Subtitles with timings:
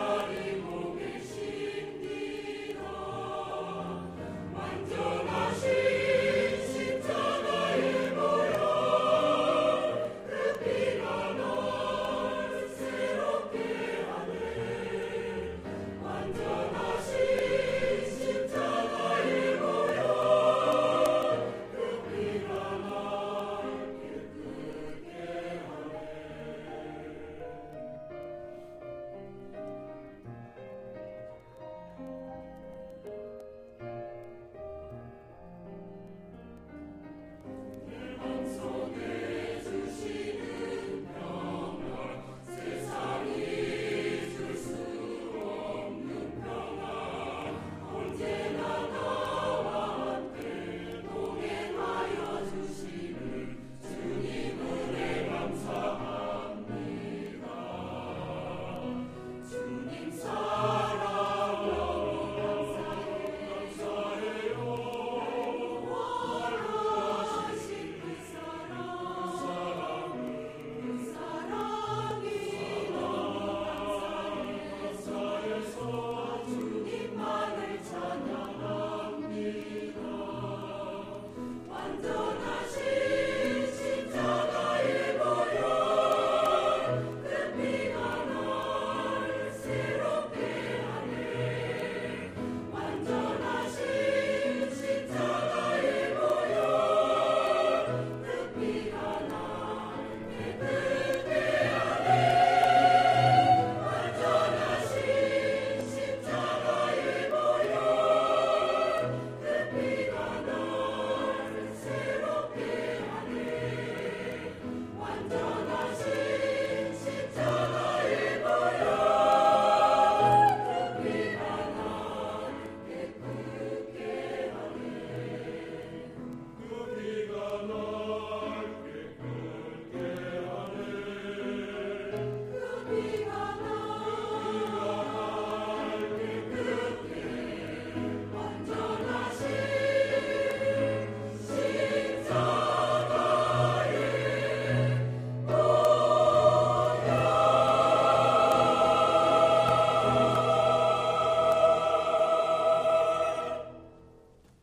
[0.00, 0.39] Lord